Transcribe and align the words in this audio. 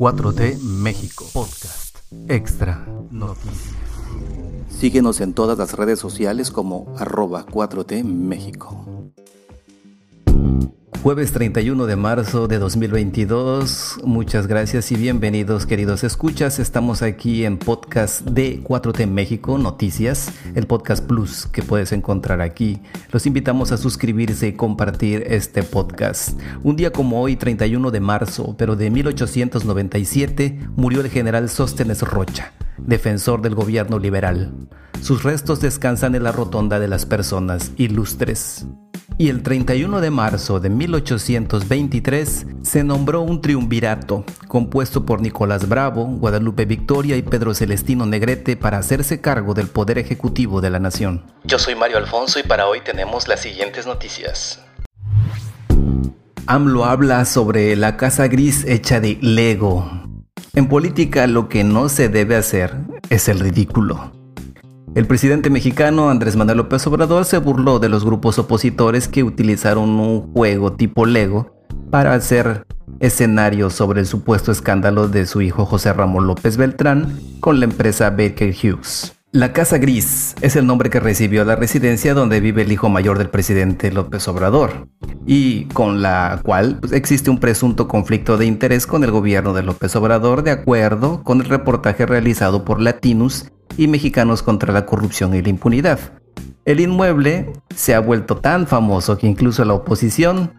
4T 0.00 0.62
México 0.62 1.26
Podcast 1.34 1.98
Extra 2.26 2.86
Noticias. 3.10 3.74
Síguenos 4.70 5.20
en 5.20 5.34
todas 5.34 5.58
las 5.58 5.74
redes 5.74 5.98
sociales 5.98 6.50
como 6.50 6.90
arroba 6.96 7.44
4T 7.44 8.02
México. 8.02 8.89
Jueves 11.02 11.32
31 11.32 11.86
de 11.86 11.96
marzo 11.96 12.46
de 12.46 12.58
2022. 12.58 14.00
Muchas 14.04 14.46
gracias 14.46 14.92
y 14.92 14.96
bienvenidos 14.96 15.64
queridos 15.64 16.04
escuchas. 16.04 16.58
Estamos 16.58 17.00
aquí 17.00 17.46
en 17.46 17.56
podcast 17.56 18.20
de 18.20 18.62
4T 18.62 19.06
México 19.06 19.56
Noticias, 19.56 20.30
el 20.54 20.66
podcast 20.66 21.02
plus 21.06 21.46
que 21.46 21.62
puedes 21.62 21.92
encontrar 21.92 22.42
aquí. 22.42 22.80
Los 23.12 23.24
invitamos 23.24 23.72
a 23.72 23.78
suscribirse 23.78 24.48
y 24.48 24.52
compartir 24.52 25.24
este 25.26 25.62
podcast. 25.62 26.38
Un 26.64 26.76
día 26.76 26.92
como 26.92 27.22
hoy, 27.22 27.34
31 27.36 27.90
de 27.90 28.00
marzo, 28.00 28.54
pero 28.58 28.76
de 28.76 28.90
1897, 28.90 30.68
murió 30.76 31.00
el 31.00 31.08
general 31.08 31.48
Sóstenes 31.48 32.02
Rocha, 32.02 32.52
defensor 32.76 33.40
del 33.40 33.54
gobierno 33.54 33.98
liberal. 33.98 34.52
Sus 35.00 35.22
restos 35.22 35.62
descansan 35.62 36.14
en 36.14 36.24
la 36.24 36.32
rotonda 36.32 36.78
de 36.78 36.88
las 36.88 37.06
personas 37.06 37.72
ilustres 37.78 38.66
y 39.20 39.28
el 39.28 39.42
31 39.42 40.00
de 40.00 40.10
marzo 40.10 40.60
de 40.60 40.70
1823 40.70 42.46
se 42.62 42.82
nombró 42.82 43.20
un 43.20 43.42
triunvirato 43.42 44.24
compuesto 44.48 45.04
por 45.04 45.20
Nicolás 45.20 45.68
Bravo, 45.68 46.06
Guadalupe 46.06 46.64
Victoria 46.64 47.18
y 47.18 47.22
Pedro 47.22 47.52
Celestino 47.52 48.06
Negrete 48.06 48.56
para 48.56 48.78
hacerse 48.78 49.20
cargo 49.20 49.52
del 49.52 49.66
poder 49.66 49.98
ejecutivo 49.98 50.62
de 50.62 50.70
la 50.70 50.78
nación. 50.78 51.22
Yo 51.44 51.58
soy 51.58 51.74
Mario 51.74 51.98
Alfonso 51.98 52.38
y 52.38 52.44
para 52.44 52.66
hoy 52.66 52.80
tenemos 52.80 53.28
las 53.28 53.40
siguientes 53.40 53.86
noticias. 53.86 54.64
AMLO 56.46 56.86
habla 56.86 57.26
sobre 57.26 57.76
la 57.76 57.98
casa 57.98 58.26
gris 58.26 58.64
hecha 58.64 59.00
de 59.00 59.18
Lego. 59.20 59.86
En 60.54 60.66
política 60.66 61.26
lo 61.26 61.50
que 61.50 61.62
no 61.62 61.90
se 61.90 62.08
debe 62.08 62.36
hacer 62.36 62.74
es 63.10 63.28
el 63.28 63.40
ridículo. 63.40 64.18
El 64.96 65.06
presidente 65.06 65.50
mexicano 65.50 66.10
Andrés 66.10 66.34
Manuel 66.34 66.58
López 66.58 66.84
Obrador 66.88 67.24
se 67.24 67.38
burló 67.38 67.78
de 67.78 67.88
los 67.88 68.04
grupos 68.04 68.40
opositores 68.40 69.06
que 69.06 69.22
utilizaron 69.22 69.88
un 69.88 70.32
juego 70.32 70.72
tipo 70.72 71.06
Lego 71.06 71.54
para 71.92 72.12
hacer 72.14 72.66
escenarios 72.98 73.72
sobre 73.72 74.00
el 74.00 74.06
supuesto 74.06 74.50
escándalo 74.50 75.06
de 75.06 75.26
su 75.26 75.42
hijo 75.42 75.64
José 75.64 75.92
Ramón 75.92 76.26
López 76.26 76.56
Beltrán 76.56 77.20
con 77.38 77.60
la 77.60 77.66
empresa 77.66 78.10
Baker 78.10 78.52
Hughes. 78.52 79.14
La 79.30 79.52
Casa 79.52 79.78
Gris 79.78 80.34
es 80.40 80.56
el 80.56 80.66
nombre 80.66 80.90
que 80.90 80.98
recibió 80.98 81.44
la 81.44 81.54
residencia 81.54 82.12
donde 82.12 82.40
vive 82.40 82.62
el 82.62 82.72
hijo 82.72 82.88
mayor 82.88 83.16
del 83.16 83.30
presidente 83.30 83.92
López 83.92 84.26
Obrador 84.26 84.88
y 85.24 85.66
con 85.66 86.02
la 86.02 86.40
cual 86.42 86.78
pues, 86.80 86.90
existe 86.90 87.30
un 87.30 87.38
presunto 87.38 87.86
conflicto 87.86 88.36
de 88.36 88.46
interés 88.46 88.88
con 88.88 89.04
el 89.04 89.12
gobierno 89.12 89.52
de 89.52 89.62
López 89.62 89.94
Obrador 89.94 90.42
de 90.42 90.50
acuerdo 90.50 91.22
con 91.22 91.40
el 91.40 91.48
reportaje 91.48 92.06
realizado 92.06 92.64
por 92.64 92.80
Latinus 92.80 93.52
y 93.76 93.88
Mexicanos 93.88 94.42
contra 94.42 94.72
la 94.72 94.86
Corrupción 94.86 95.34
y 95.34 95.42
la 95.42 95.48
Impunidad. 95.48 95.98
El 96.64 96.80
inmueble 96.80 97.52
se 97.74 97.94
ha 97.94 98.00
vuelto 98.00 98.36
tan 98.36 98.66
famoso 98.66 99.16
que 99.16 99.26
incluso 99.26 99.64
la 99.64 99.74
oposición 99.74 100.52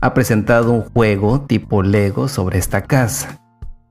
ha 0.00 0.14
presentado 0.14 0.72
un 0.72 0.82
juego 0.82 1.42
tipo 1.42 1.82
Lego 1.82 2.28
sobre 2.28 2.58
esta 2.58 2.82
casa, 2.82 3.40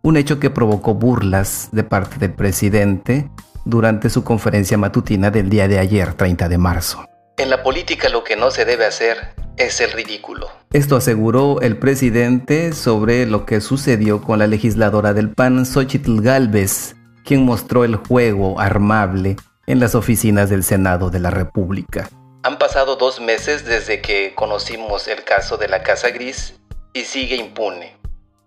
un 0.02 0.18
hecho 0.18 0.40
que 0.40 0.50
provocó 0.50 0.94
burlas 0.94 1.70
de 1.72 1.84
parte 1.84 2.18
del 2.18 2.34
presidente 2.34 3.30
durante 3.66 4.10
su 4.10 4.24
conferencia 4.24 4.78
matutina 4.78 5.32
del 5.32 5.50
día 5.50 5.68
de 5.68 5.80
ayer, 5.80 6.14
30 6.14 6.50
de 6.50 6.58
marzo. 6.58 7.06
En 7.38 7.50
la 7.50 7.64
política 7.64 8.10
lo 8.10 8.24
que 8.24 8.36
no 8.36 8.52
se 8.52 8.66
debe 8.66 8.86
hacer 8.86 9.18
es 9.58 9.80
el 9.82 9.92
ridículo. 9.92 10.48
Esto 10.74 10.96
aseguró 10.96 11.62
el 11.62 11.78
presidente 11.78 12.74
sobre 12.74 13.26
lo 13.26 13.46
que 13.46 13.62
sucedió 13.62 14.22
con 14.22 14.40
la 14.40 14.48
legisladora 14.48 15.14
del 15.14 15.30
PAN, 15.30 15.66
Xochitl 15.66 16.22
Galvez, 16.22 16.96
quien 17.26 17.46
mostró 17.46 17.84
el 17.84 17.96
juego 17.96 18.60
armable 18.60 19.36
en 19.68 19.80
las 19.80 19.96
oficinas 19.96 20.50
del 20.50 20.64
Senado 20.64 21.10
de 21.10 21.20
la 21.20 21.32
República. 21.32 22.10
Han 22.44 22.58
pasado 22.58 22.96
dos 22.96 23.22
meses 23.22 23.66
desde 23.66 24.02
que 24.02 24.34
conocimos 24.36 25.08
el 25.08 25.24
caso 25.24 25.58
de 25.58 25.68
la 25.68 25.84
Casa 25.84 26.10
Gris 26.10 26.60
y 26.94 27.02
sigue 27.02 27.36
impune. 27.36 27.96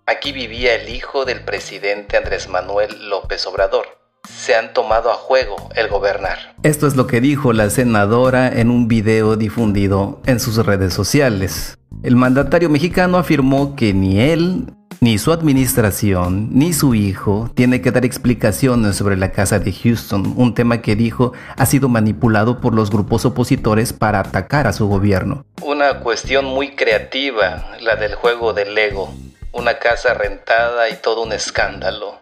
Aquí 0.06 0.32
vivía 0.32 0.74
el 0.74 0.88
hijo 0.88 1.24
del 1.24 1.44
presidente 1.44 2.16
Andrés 2.16 2.48
Manuel 2.48 3.08
López 3.08 3.46
Obrador. 3.46 3.86
Se 4.28 4.54
han 4.54 4.74
tomado 4.74 5.10
a 5.10 5.14
juego 5.14 5.56
el 5.76 5.88
gobernar. 5.88 6.56
Esto 6.62 6.86
es 6.86 6.96
lo 6.96 7.06
que 7.06 7.20
dijo 7.20 7.52
la 7.52 7.70
senadora 7.70 8.48
en 8.48 8.70
un 8.70 8.88
video 8.88 9.36
difundido 9.36 10.20
en 10.26 10.40
sus 10.40 10.56
redes 10.66 10.92
sociales. 10.92 11.78
El 12.02 12.16
mandatario 12.16 12.68
mexicano 12.68 13.16
afirmó 13.16 13.76
que 13.76 13.94
ni 13.94 14.20
él 14.20 14.73
ni 15.00 15.18
su 15.18 15.32
administración, 15.32 16.48
ni 16.52 16.72
su 16.72 16.94
hijo 16.94 17.50
tiene 17.54 17.80
que 17.80 17.90
dar 17.90 18.04
explicaciones 18.04 18.96
sobre 18.96 19.16
la 19.16 19.32
casa 19.32 19.58
de 19.58 19.72
Houston, 19.72 20.34
un 20.36 20.54
tema 20.54 20.80
que 20.82 20.96
dijo 20.96 21.32
ha 21.56 21.66
sido 21.66 21.88
manipulado 21.88 22.60
por 22.60 22.74
los 22.74 22.90
grupos 22.90 23.24
opositores 23.24 23.92
para 23.92 24.20
atacar 24.20 24.66
a 24.66 24.72
su 24.72 24.88
gobierno. 24.88 25.44
Una 25.62 26.00
cuestión 26.00 26.44
muy 26.44 26.74
creativa, 26.74 27.76
la 27.80 27.96
del 27.96 28.14
juego 28.14 28.52
del 28.52 28.74
Lego. 28.74 29.12
Una 29.52 29.78
casa 29.78 30.14
rentada 30.14 30.88
y 30.88 30.96
todo 30.96 31.22
un 31.22 31.32
escándalo. 31.32 32.18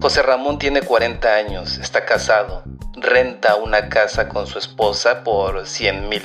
José 0.00 0.22
Ramón 0.22 0.58
tiene 0.58 0.82
40 0.82 1.34
años, 1.34 1.78
está 1.78 2.04
casado, 2.04 2.62
renta 3.00 3.56
una 3.56 3.88
casa 3.88 4.28
con 4.28 4.46
su 4.46 4.58
esposa 4.58 5.24
por 5.24 5.66
100 5.66 6.08
mil 6.08 6.22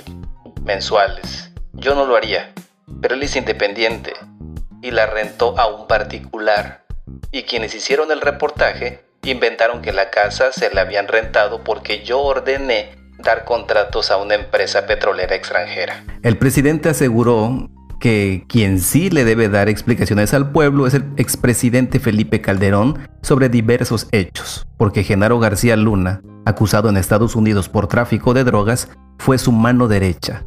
mensuales. 0.64 1.52
Yo 1.74 1.96
no 1.96 2.06
lo 2.06 2.16
haría, 2.16 2.54
pero 3.02 3.16
él 3.16 3.24
es 3.24 3.36
independiente 3.36 4.14
y 4.84 4.92
la 4.92 5.08
rentó 5.08 5.58
a 5.58 5.66
un 5.68 5.88
particular. 5.88 6.86
Y 7.32 7.44
quienes 7.44 7.74
hicieron 7.74 8.12
el 8.12 8.22
reportaje 8.22 9.06
inventaron 9.24 9.82
que 9.82 9.94
la 9.94 10.12
casa 10.12 10.52
se 10.52 10.72
la 10.72 10.82
habían 10.82 11.08
rentado 11.08 11.64
porque 11.64 12.04
yo 12.04 12.20
ordené 12.20 12.96
dar 13.18 13.46
contratos 13.46 14.12
a 14.12 14.18
una 14.18 14.36
empresa 14.36 14.86
petrolera 14.86 15.36
extranjera. 15.36 16.04
El 16.22 16.38
presidente 16.38 16.90
aseguró 16.90 17.70
que 18.02 18.44
quien 18.50 18.82
sí 18.82 19.10
le 19.10 19.24
debe 19.24 19.48
dar 19.48 19.70
explicaciones 19.70 20.34
al 20.34 20.52
pueblo 20.52 20.86
es 20.86 20.94
el 20.94 21.06
expresidente 21.16 22.02
Felipe 22.02 22.42
Calderón 22.42 23.08
sobre 23.22 23.48
diversos 23.48 24.10
hechos, 24.12 24.68
porque 24.78 25.06
Genaro 25.06 25.40
García 25.40 25.78
Luna, 25.78 26.22
acusado 26.46 26.90
en 26.90 26.98
Estados 26.98 27.38
Unidos 27.38 27.70
por 27.70 27.88
tráfico 27.88 28.34
de 28.34 28.44
drogas, 28.44 28.90
fue 29.18 29.38
su 29.38 29.54
mano 29.54 29.88
derecha 29.88 30.44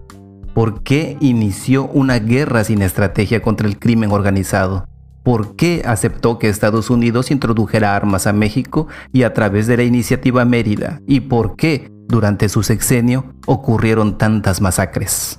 ¿Por 0.56 0.82
qué 0.82 1.18
inició 1.20 1.84
una 1.84 2.18
guerra 2.18 2.64
sin 2.64 2.80
estrategia 2.80 3.42
contra 3.42 3.68
el 3.68 3.78
crimen 3.78 4.10
organizado? 4.10 4.88
¿Por 5.22 5.54
qué 5.54 5.82
aceptó 5.84 6.38
que 6.38 6.48
Estados 6.48 6.88
Unidos 6.88 7.30
introdujera 7.30 7.94
armas 7.94 8.26
a 8.26 8.32
México 8.32 8.88
y 9.12 9.24
a 9.24 9.34
través 9.34 9.66
de 9.66 9.76
la 9.76 9.82
iniciativa 9.82 10.46
Mérida? 10.46 11.02
¿Y 11.06 11.20
por 11.20 11.56
qué 11.56 11.92
durante 12.08 12.48
su 12.48 12.62
sexenio 12.62 13.34
ocurrieron 13.44 14.16
tantas 14.16 14.62
masacres? 14.62 15.38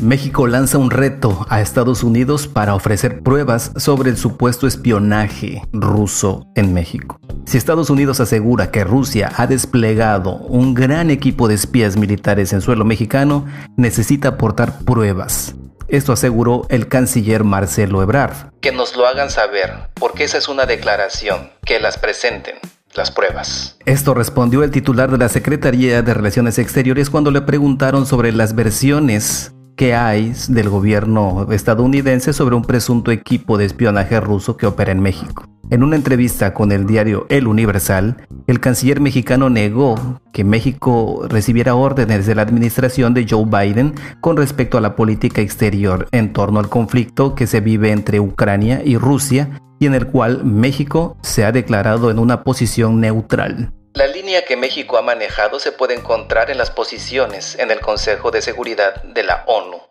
México 0.00 0.46
lanza 0.46 0.78
un 0.78 0.90
reto 0.90 1.46
a 1.48 1.60
Estados 1.60 2.02
Unidos 2.02 2.48
para 2.48 2.74
ofrecer 2.74 3.22
pruebas 3.22 3.72
sobre 3.76 4.10
el 4.10 4.16
supuesto 4.16 4.66
espionaje 4.66 5.62
ruso 5.72 6.46
en 6.54 6.72
México. 6.74 7.20
Si 7.46 7.58
Estados 7.58 7.90
Unidos 7.90 8.20
asegura 8.20 8.70
que 8.70 8.84
Rusia 8.84 9.32
ha 9.36 9.46
desplegado 9.46 10.36
un 10.36 10.74
gran 10.74 11.10
equipo 11.10 11.48
de 11.48 11.54
espías 11.54 11.96
militares 11.96 12.52
en 12.52 12.60
suelo 12.60 12.84
mexicano, 12.84 13.46
necesita 13.76 14.28
aportar 14.28 14.80
pruebas. 14.84 15.54
Esto 15.88 16.12
aseguró 16.12 16.66
el 16.70 16.88
canciller 16.88 17.44
Marcelo 17.44 18.02
Ebrard. 18.02 18.50
Que 18.60 18.72
nos 18.72 18.96
lo 18.96 19.06
hagan 19.06 19.30
saber, 19.30 19.90
porque 19.94 20.24
esa 20.24 20.38
es 20.38 20.48
una 20.48 20.64
declaración, 20.64 21.50
que 21.64 21.80
las 21.80 21.98
presenten 21.98 22.56
las 22.94 23.10
pruebas. 23.10 23.76
Esto 23.86 24.14
respondió 24.14 24.62
el 24.62 24.70
titular 24.70 25.10
de 25.10 25.18
la 25.18 25.28
Secretaría 25.28 26.02
de 26.02 26.14
Relaciones 26.14 26.58
Exteriores 26.58 27.10
cuando 27.10 27.30
le 27.30 27.42
preguntaron 27.42 28.06
sobre 28.06 28.32
las 28.32 28.54
versiones 28.54 29.52
que 29.76 29.94
hay 29.94 30.32
del 30.48 30.68
gobierno 30.68 31.46
estadounidense 31.50 32.32
sobre 32.32 32.54
un 32.54 32.62
presunto 32.62 33.10
equipo 33.10 33.58
de 33.58 33.64
espionaje 33.64 34.20
ruso 34.20 34.56
que 34.56 34.66
opera 34.66 34.92
en 34.92 35.00
México. 35.00 35.44
En 35.70 35.82
una 35.82 35.96
entrevista 35.96 36.52
con 36.52 36.70
el 36.70 36.86
diario 36.86 37.26
El 37.30 37.46
Universal, 37.46 38.26
el 38.46 38.60
canciller 38.60 39.00
mexicano 39.00 39.48
negó 39.48 40.20
que 40.32 40.44
México 40.44 41.26
recibiera 41.28 41.74
órdenes 41.74 42.26
de 42.26 42.34
la 42.34 42.42
administración 42.42 43.14
de 43.14 43.26
Joe 43.28 43.46
Biden 43.46 43.94
con 44.20 44.36
respecto 44.36 44.76
a 44.76 44.82
la 44.82 44.96
política 44.96 45.40
exterior 45.40 46.08
en 46.12 46.32
torno 46.34 46.60
al 46.60 46.68
conflicto 46.68 47.34
que 47.34 47.46
se 47.46 47.60
vive 47.60 47.90
entre 47.90 48.20
Ucrania 48.20 48.82
y 48.84 48.98
Rusia 48.98 49.62
y 49.78 49.86
en 49.86 49.94
el 49.94 50.08
cual 50.08 50.44
México 50.44 51.16
se 51.22 51.44
ha 51.44 51.52
declarado 51.52 52.10
en 52.10 52.18
una 52.18 52.44
posición 52.44 53.00
neutral. 53.00 53.72
La 53.94 54.06
línea 54.06 54.46
que 54.46 54.56
México 54.56 54.96
ha 54.96 55.02
manejado 55.02 55.60
se 55.60 55.70
puede 55.70 55.92
encontrar 55.92 56.50
en 56.50 56.56
las 56.56 56.70
posiciones 56.70 57.58
en 57.58 57.70
el 57.70 57.80
Consejo 57.80 58.30
de 58.30 58.40
Seguridad 58.40 59.02
de 59.02 59.22
la 59.22 59.44
ONU. 59.46 59.82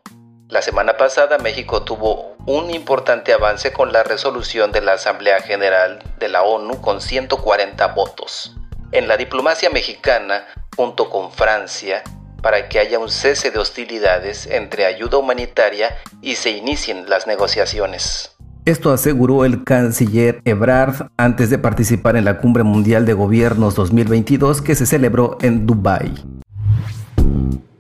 La 0.48 0.63
semana 0.63 0.98
pasada 0.98 1.38
México 1.38 1.83
tuvo 1.83 2.36
un 2.48 2.71
importante 2.71 3.31
avance 3.31 3.71
con 3.71 3.94
la 3.94 4.01
resolución 4.01 4.71
de 4.71 4.81
la 4.81 4.94
Asamblea 4.94 5.39
General 5.42 6.00
de 6.18 6.30
la 6.30 6.42
ONU 6.42 6.81
con 6.81 7.00
140 7.00 7.86
votos. 7.89 8.56
En 8.92 9.07
la 9.07 9.18
diplomacia 9.18 9.69
mexicana, 9.69 10.48
junto 10.75 11.12
con 11.12 11.31
Francia, 11.31 12.03
para 12.42 12.69
que 12.69 12.80
haya 12.80 12.98
un 12.98 13.09
cese 13.09 13.51
de 13.51 13.59
hostilidades 13.59 14.48
entre 14.48 14.88
ayuda 14.88 15.19
humanitaria 15.19 15.95
y 16.24 16.38
se 16.38 16.50
inicien 16.50 17.07
las 17.07 17.27
negociaciones. 17.27 18.36
Esto 18.63 18.91
aseguró 18.91 19.43
el 19.43 19.63
canciller 19.63 20.39
Ebrard 20.45 21.07
antes 21.17 21.49
de 21.49 21.57
participar 21.57 22.15
en 22.15 22.25
la 22.25 22.37
Cumbre 22.39 22.63
Mundial 22.63 23.07
de 23.07 23.13
Gobiernos 23.13 23.73
2022 23.73 24.61
que 24.61 24.75
se 24.75 24.85
celebró 24.85 25.39
en 25.41 25.65
Dubái. 25.65 26.13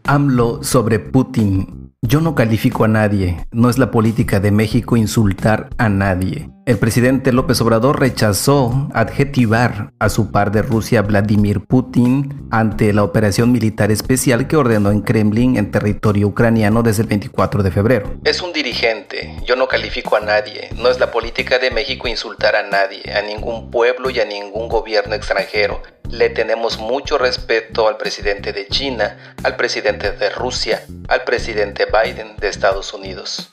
AMLO 0.05 0.63
sobre 0.63 0.97
Putin. 0.97 1.90
Yo 2.03 2.19
no 2.19 2.33
califico 2.33 2.83
a 2.83 2.87
nadie, 2.87 3.45
no 3.51 3.69
es 3.69 3.77
la 3.77 3.91
política 3.91 4.39
de 4.39 4.49
México 4.49 4.97
insultar 4.97 5.69
a 5.77 5.87
nadie. 5.87 6.49
El 6.65 6.79
presidente 6.79 7.31
López 7.31 7.61
Obrador 7.61 7.99
rechazó 7.99 8.89
adjetivar 8.95 9.93
a 9.99 10.09
su 10.09 10.31
par 10.31 10.51
de 10.51 10.63
Rusia 10.63 11.03
Vladimir 11.03 11.59
Putin 11.59 12.47
ante 12.49 12.91
la 12.91 13.03
operación 13.03 13.51
militar 13.51 13.91
especial 13.91 14.47
que 14.47 14.57
ordenó 14.57 14.89
en 14.89 15.01
Kremlin 15.01 15.57
en 15.57 15.69
territorio 15.69 16.27
ucraniano 16.29 16.81
desde 16.81 17.03
el 17.03 17.07
24 17.07 17.61
de 17.61 17.69
febrero. 17.69 18.15
Es 18.23 18.41
un 18.41 18.51
dirigente, 18.51 19.35
yo 19.45 19.55
no 19.55 19.67
califico 19.67 20.15
a 20.15 20.21
nadie, 20.21 20.69
no 20.77 20.89
es 20.89 20.99
la 20.99 21.11
política 21.11 21.59
de 21.59 21.69
México 21.69 22.07
insultar 22.07 22.55
a 22.55 22.67
nadie, 22.67 23.13
a 23.13 23.21
ningún 23.21 23.69
pueblo 23.69 24.09
y 24.09 24.19
a 24.19 24.25
ningún 24.25 24.69
gobierno 24.69 25.13
extranjero. 25.13 25.83
Le 26.11 26.29
tenemos 26.29 26.77
mucho 26.77 27.17
respeto 27.17 27.87
al 27.87 27.95
presidente 27.95 28.51
de 28.51 28.67
China, 28.67 29.35
al 29.45 29.55
presidente 29.55 30.11
de 30.11 30.29
Rusia, 30.29 30.83
al 31.07 31.23
presidente 31.23 31.85
Biden 31.85 32.35
de 32.35 32.49
Estados 32.49 32.93
Unidos. 32.93 33.49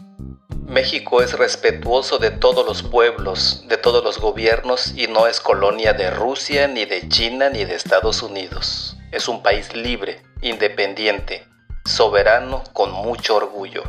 México 0.67 1.23
es 1.23 1.39
respetuoso 1.39 2.19
de 2.19 2.33
todos 2.33 2.67
los 2.67 2.83
pueblos, 2.83 3.63
de 3.69 3.77
todos 3.77 4.03
los 4.03 4.19
gobiernos 4.19 4.93
y 4.97 5.07
no 5.07 5.29
es 5.29 5.39
colonia 5.39 5.93
de 5.93 6.11
Rusia, 6.11 6.67
ni 6.67 6.85
de 6.85 7.09
China, 7.09 7.49
ni 7.49 7.65
de 7.65 7.77
Estados 7.77 8.25
Unidos. 8.25 8.97
Es 9.13 9.29
un 9.29 9.41
país 9.45 9.73
libre, 9.77 10.21
independiente, 10.43 11.47
soberano 11.85 12.65
con 12.73 12.91
mucho 12.91 13.37
orgullo. 13.37 13.85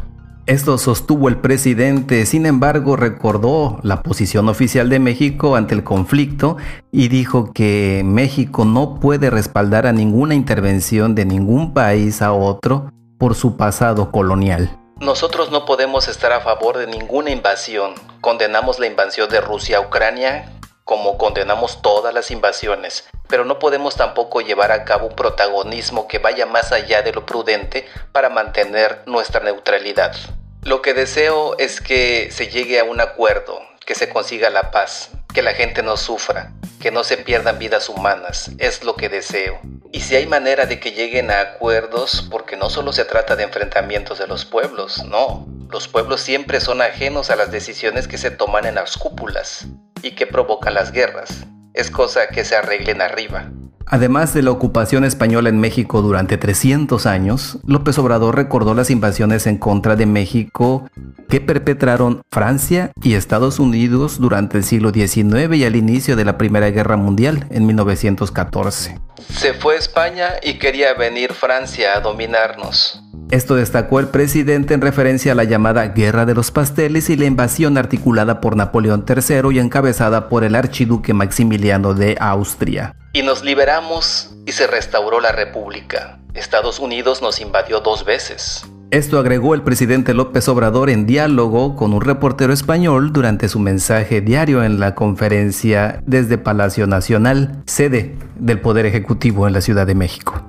Esto 0.46 0.78
sostuvo 0.78 1.30
el 1.30 1.38
presidente, 1.38 2.26
sin 2.26 2.46
embargo 2.46 2.96
recordó 2.96 3.80
la 3.84 4.02
posición 4.02 4.50
oficial 4.50 4.90
de 4.90 5.00
México 5.00 5.56
ante 5.56 5.76
el 5.76 5.84
conflicto 5.84 6.58
y 6.92 7.08
dijo 7.08 7.54
que 7.54 8.02
México 8.04 8.66
no 8.66 9.00
puede 9.00 9.30
respaldar 9.30 9.86
a 9.86 9.94
ninguna 9.94 10.34
intervención 10.34 11.14
de 11.14 11.26
ningún 11.26 11.74
país 11.74 12.22
a 12.22 12.34
otro 12.34 12.92
por 13.20 13.36
su 13.36 13.58
pasado 13.58 14.12
colonial. 14.12 14.76
Nosotros 15.00 15.52
no 15.52 15.66
podemos 15.66 16.08
estar 16.08 16.32
a 16.32 16.42
favor 16.42 16.78
de 16.78 16.88
ninguna 16.88 17.30
invasión. 17.30 17.94
Condenamos 18.20 18.80
la 18.80 18.88
invasión 18.88 19.30
de 19.30 19.42
Rusia 19.42 19.78
a 19.78 19.82
Ucrania 19.82 20.59
como 20.90 21.20
condenamos 21.20 21.84
todas 21.84 22.16
las 22.16 22.32
invasiones, 22.32 23.08
pero 23.28 23.46
no 23.46 23.60
podemos 23.60 23.96
tampoco 23.96 24.42
llevar 24.42 24.72
a 24.72 24.86
cabo 24.86 25.06
un 25.06 25.16
protagonismo 25.16 26.08
que 26.08 26.18
vaya 26.18 26.48
más 26.48 26.72
allá 26.72 27.04
de 27.04 27.12
lo 27.12 27.28
prudente 27.28 27.88
para 28.12 28.32
mantener 28.32 29.04
nuestra 29.06 29.40
neutralidad. 29.40 30.16
Lo 30.64 30.82
que 30.82 30.96
deseo 30.96 31.56
es 31.60 31.80
que 31.80 32.32
se 32.32 32.48
llegue 32.48 32.80
a 32.80 32.86
un 32.86 33.02
acuerdo, 33.02 33.62
que 33.86 33.94
se 33.94 34.10
consiga 34.10 34.50
la 34.50 34.72
paz, 34.72 35.12
que 35.32 35.44
la 35.44 35.54
gente 35.54 35.84
no 35.84 35.96
sufra, 35.96 36.54
que 36.82 36.90
no 36.90 37.04
se 37.04 37.18
pierdan 37.18 37.60
vidas 37.60 37.88
humanas, 37.88 38.50
es 38.58 38.84
lo 38.84 38.96
que 38.96 39.10
deseo. 39.10 39.60
Y 39.92 40.02
si 40.02 40.16
hay 40.16 40.26
manera 40.26 40.66
de 40.66 40.80
que 40.80 40.94
lleguen 40.94 41.30
a 41.30 41.40
acuerdos, 41.42 42.28
porque 42.32 42.58
no 42.58 42.72
solo 42.72 42.94
se 42.94 43.06
trata 43.06 43.36
de 43.36 43.44
enfrentamientos 43.44 44.18
de 44.18 44.26
los 44.26 44.44
pueblos, 44.44 45.04
no, 45.06 45.46
los 45.72 45.88
pueblos 45.88 46.22
siempre 46.22 46.60
son 46.60 46.82
ajenos 46.82 47.30
a 47.30 47.36
las 47.36 47.52
decisiones 47.52 48.08
que 48.08 48.18
se 48.18 48.32
toman 48.32 48.66
en 48.66 48.76
las 48.76 48.98
cúpulas 48.98 49.68
y 50.02 50.12
que 50.12 50.26
provocan 50.26 50.74
las 50.74 50.92
guerras, 50.92 51.46
es 51.74 51.92
cosa 51.92 52.28
que 52.28 52.44
se 52.44 52.56
arreglen 52.56 53.02
arriba. 53.02 53.52
Además 53.92 54.36
de 54.36 54.44
la 54.44 54.52
ocupación 54.52 55.04
española 55.04 55.50
en 55.50 55.60
México 55.60 56.04
durante 56.04 56.38
300 56.38 57.08
años, 57.08 57.58
López 57.66 57.98
Obrador 57.98 58.36
recordó 58.36 58.76
las 58.76 58.92
invasiones 58.92 59.48
en 59.48 59.58
contra 59.58 59.96
de 59.96 60.06
México 60.06 60.88
que 61.28 61.42
perpetraron 61.42 62.22
Francia 62.32 62.92
y 63.02 63.16
Estados 63.16 63.58
Unidos 63.58 64.20
durante 64.20 64.58
el 64.60 64.64
siglo 64.64 64.92
XIX 64.92 65.56
y 65.56 65.66
al 65.66 65.76
inicio 65.76 66.16
de 66.16 66.26
la 66.26 66.38
Primera 66.38 66.70
Guerra 66.70 66.98
Mundial 66.98 67.48
en 67.50 67.66
1914. 67.66 69.00
Se 69.34 69.54
fue 69.54 69.76
a 69.76 69.80
España 69.80 70.34
y 70.44 70.60
quería 70.60 70.94
venir 70.94 71.34
Francia 71.34 71.96
a 71.96 72.00
dominarnos. 72.00 73.02
Esto 73.32 73.56
destacó 73.56 74.00
el 74.00 74.08
presidente 74.08 74.74
en 74.74 74.82
referencia 74.82 75.34
a 75.34 75.36
la 75.36 75.44
llamada 75.44 75.88
Guerra 75.90 76.26
de 76.26 76.34
los 76.34 76.52
Pasteles 76.52 77.10
y 77.10 77.16
la 77.16 77.26
invasión 77.26 77.78
articulada 77.78 78.42
por 78.42 78.56
Napoleón 78.56 79.06
III 79.08 79.56
y 79.56 79.60
encabezada 79.60 80.30
por 80.30 80.44
el 80.44 80.56
archiduque 80.56 81.14
Maximiliano 81.14 81.94
de 81.94 82.18
Austria. 82.20 82.96
Y 83.14 83.22
nos 83.22 83.44
liberamos 83.44 84.36
y 84.46 84.52
se 84.52 84.66
restauró 84.68 85.20
la 85.20 85.32
República. 85.32 86.20
Estados 86.34 86.80
Unidos 86.80 87.22
nos 87.22 87.40
invadió 87.40 87.82
dos 87.82 88.06
veces. 88.06 88.66
Esto 88.92 89.20
agregó 89.20 89.54
el 89.54 89.62
presidente 89.62 90.16
López 90.16 90.48
Obrador 90.48 90.90
en 90.90 91.06
diálogo 91.06 91.76
con 91.76 91.94
un 91.94 92.02
reportero 92.02 92.52
español 92.52 93.14
durante 93.14 93.48
su 93.48 93.60
mensaje 93.60 94.22
diario 94.22 94.64
en 94.64 94.80
la 94.80 94.96
conferencia 94.96 96.02
desde 96.08 96.40
Palacio 96.40 96.88
Nacional, 96.88 97.62
sede 97.68 98.16
del 98.40 98.60
Poder 98.62 98.88
Ejecutivo 98.88 99.46
en 99.46 99.54
la 99.54 99.62
Ciudad 99.62 99.86
de 99.86 99.94
México. 99.94 100.49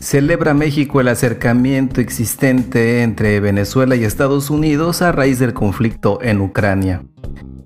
Celebra 0.00 0.54
México 0.54 1.00
el 1.00 1.08
acercamiento 1.08 2.00
existente 2.00 3.02
entre 3.02 3.40
Venezuela 3.40 3.96
y 3.96 4.04
Estados 4.04 4.48
Unidos 4.48 5.02
a 5.02 5.12
raíz 5.12 5.38
del 5.38 5.54
conflicto 5.54 6.20
en 6.22 6.40
Ucrania. 6.40 7.02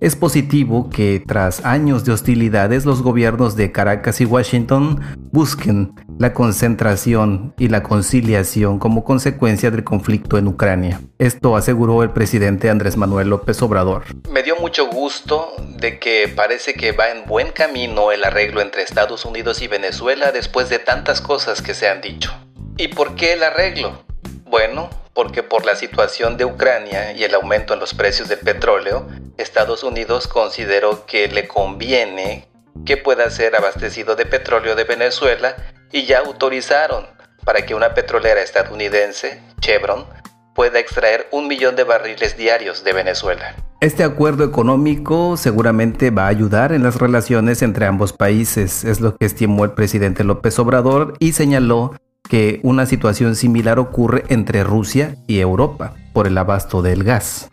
Es 0.03 0.17
positivo 0.17 0.91
que 0.91 1.23
tras 1.25 1.65
años 1.65 2.05
de 2.05 2.11
hostilidades 2.11 2.85
los 2.85 3.03
gobiernos 3.03 3.55
de 3.55 3.71
Caracas 3.71 4.21
y 4.21 4.25
Washington 4.25 5.01
busquen 5.31 5.95
la 6.19 6.35
concentración 6.35 7.55
y 7.57 7.69
la 7.69 7.85
conciliación 7.85 8.81
como 8.81 9.05
consecuencia 9.05 9.71
del 9.71 9.85
conflicto 9.85 10.39
en 10.39 10.49
Ucrania. 10.49 11.01
Esto 11.21 11.55
aseguró 11.55 12.03
el 12.03 12.11
presidente 12.11 12.69
Andrés 12.69 12.97
Manuel 12.97 13.29
López 13.29 13.63
Obrador. 13.63 14.03
Me 14.29 14.43
dio 14.43 14.57
mucho 14.57 14.89
gusto 14.89 15.53
de 15.79 16.01
que 16.01 16.27
parece 16.35 16.75
que 16.75 16.91
va 16.91 17.11
en 17.11 17.25
buen 17.25 17.53
camino 17.53 18.11
el 18.11 18.25
arreglo 18.25 18.61
entre 18.61 18.83
Estados 18.83 19.25
Unidos 19.25 19.63
y 19.63 19.69
Venezuela 19.69 20.33
después 20.33 20.69
de 20.69 20.81
tantas 20.81 21.21
cosas 21.21 21.63
que 21.63 21.75
se 21.75 21.89
han 21.89 22.01
dicho. 22.01 22.33
¿Y 22.77 22.89
por 22.89 23.15
qué 23.15 23.35
el 23.35 23.45
arreglo? 23.45 24.03
Bueno, 24.47 24.91
porque 25.15 25.43
por 25.43 25.67
la 25.67 25.77
situación 25.77 26.37
de 26.37 26.45
Ucrania 26.45 27.13
y 27.13 27.23
el 27.25 27.35
aumento 27.35 27.75
en 27.75 27.81
los 27.81 27.95
precios 27.95 28.29
del 28.29 28.39
petróleo, 28.39 29.07
Estados 29.37 29.83
Unidos 29.83 30.29
consideró 30.29 31.07
que 31.07 31.29
le 31.29 31.49
conviene 31.49 32.49
que 32.85 32.97
pueda 32.97 33.31
ser 33.31 33.55
abastecido 33.57 34.17
de 34.17 34.27
petróleo 34.27 34.75
de 34.75 34.85
Venezuela 34.85 35.57
y 35.91 36.05
ya 36.05 36.21
autorizaron 36.21 37.07
para 37.45 37.65
que 37.67 37.75
una 37.75 37.95
petrolera 37.95 38.43
estadounidense, 38.43 39.41
Chevron, 39.61 40.07
pueda 40.55 40.79
extraer 40.79 41.29
un 41.33 41.49
millón 41.49 41.77
de 41.77 41.85
barriles 41.85 42.37
diarios 42.37 42.85
de 42.85 42.93
Venezuela. 42.93 43.55
Este 43.81 44.05
acuerdo 44.05 44.45
económico 44.45 45.37
seguramente 45.37 46.11
va 46.11 46.27
a 46.27 46.29
ayudar 46.29 46.73
en 46.73 46.83
las 46.83 46.97
relaciones 46.97 47.63
entre 47.63 47.87
ambos 47.87 48.13
países, 48.13 48.85
es 48.85 49.01
lo 49.01 49.17
que 49.17 49.27
estimó 49.27 49.65
el 49.65 49.73
presidente 49.73 50.25
López 50.25 50.59
Obrador 50.59 51.15
y 51.19 51.33
señaló 51.33 51.97
que 52.29 52.61
una 52.63 52.87
situación 52.87 53.35
similar 53.35 53.79
ocurre 53.79 54.25
entre 54.29 54.63
Rusia 54.63 55.17
y 55.27 55.41
Europa 55.41 55.95
por 56.13 56.27
el 56.27 56.39
abasto 56.39 56.81
del 56.81 57.03
gas. 57.03 57.51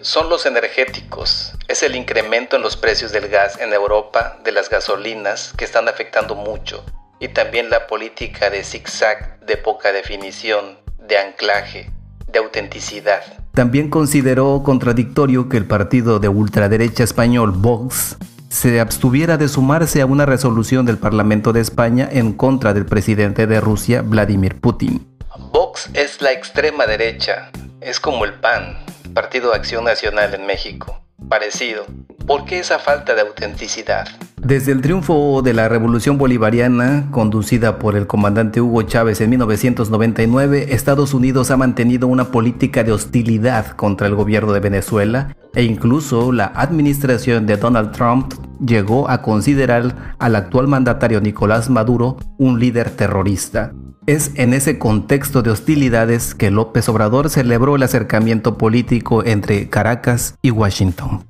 Son 0.00 0.28
los 0.28 0.46
energéticos, 0.46 1.54
es 1.66 1.82
el 1.82 1.96
incremento 1.96 2.54
en 2.54 2.62
los 2.62 2.76
precios 2.76 3.10
del 3.10 3.28
gas 3.28 3.58
en 3.58 3.72
Europa, 3.72 4.38
de 4.44 4.52
las 4.52 4.70
gasolinas, 4.70 5.52
que 5.56 5.64
están 5.64 5.88
afectando 5.88 6.36
mucho, 6.36 6.84
y 7.18 7.28
también 7.28 7.68
la 7.68 7.88
política 7.88 8.48
de 8.48 8.62
zigzag, 8.62 9.40
de 9.40 9.56
poca 9.56 9.90
definición, 9.90 10.78
de 11.08 11.18
anclaje, 11.18 11.90
de 12.28 12.38
autenticidad. 12.38 13.22
También 13.54 13.90
consideró 13.90 14.62
contradictorio 14.64 15.48
que 15.48 15.56
el 15.56 15.66
partido 15.66 16.20
de 16.20 16.28
ultraderecha 16.28 17.02
español 17.02 17.50
Vox 17.50 18.16
se 18.50 18.78
abstuviera 18.78 19.36
de 19.36 19.48
sumarse 19.48 20.00
a 20.00 20.06
una 20.06 20.26
resolución 20.26 20.86
del 20.86 20.98
Parlamento 20.98 21.52
de 21.52 21.60
España 21.60 22.08
en 22.10 22.34
contra 22.34 22.72
del 22.72 22.86
presidente 22.86 23.48
de 23.48 23.60
Rusia, 23.60 24.02
Vladimir 24.02 24.60
Putin. 24.60 25.04
Vox 25.50 25.90
es 25.92 26.22
la 26.22 26.30
extrema 26.30 26.86
derecha, 26.86 27.50
es 27.80 27.98
como 27.98 28.24
el 28.24 28.34
PAN, 28.34 28.78
Partido 29.14 29.54
Acción 29.54 29.84
Nacional 29.84 30.34
en 30.34 30.46
México, 30.46 31.02
parecido. 31.28 31.84
¿Por 32.26 32.44
qué 32.44 32.58
esa 32.58 32.78
falta 32.78 33.14
de 33.14 33.22
autenticidad? 33.22 34.06
Desde 34.36 34.72
el 34.72 34.82
triunfo 34.82 35.42
de 35.42 35.52
la 35.52 35.68
Revolución 35.68 36.18
Bolivariana, 36.18 37.08
conducida 37.10 37.78
por 37.78 37.96
el 37.96 38.06
comandante 38.06 38.60
Hugo 38.60 38.82
Chávez 38.82 39.20
en 39.20 39.30
1999, 39.30 40.74
Estados 40.74 41.14
Unidos 41.14 41.50
ha 41.50 41.56
mantenido 41.56 42.06
una 42.06 42.30
política 42.30 42.84
de 42.84 42.92
hostilidad 42.92 43.68
contra 43.70 44.06
el 44.06 44.14
gobierno 44.14 44.52
de 44.52 44.60
Venezuela 44.60 45.36
e 45.54 45.64
incluso 45.64 46.32
la 46.32 46.46
administración 46.54 47.46
de 47.46 47.56
Donald 47.56 47.92
Trump 47.92 48.34
llegó 48.64 49.08
a 49.10 49.22
considerar 49.22 50.14
al 50.18 50.36
actual 50.36 50.68
mandatario 50.68 51.20
Nicolás 51.20 51.70
Maduro 51.70 52.16
un 52.38 52.60
líder 52.60 52.90
terrorista. 52.90 53.72
Es 54.08 54.30
en 54.36 54.54
ese 54.54 54.78
contexto 54.78 55.42
de 55.42 55.50
hostilidades 55.50 56.34
que 56.34 56.50
López 56.50 56.88
Obrador 56.88 57.28
celebró 57.28 57.76
el 57.76 57.82
acercamiento 57.82 58.56
político 58.56 59.22
entre 59.22 59.68
Caracas 59.68 60.34
y 60.40 60.50
Washington. 60.50 61.26